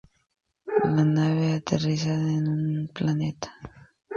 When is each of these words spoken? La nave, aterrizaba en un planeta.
La 0.95 1.03
nave, 1.05 1.51
aterrizaba 1.53 2.27
en 2.39 2.47
un 2.47 2.87
planeta. 2.91 3.51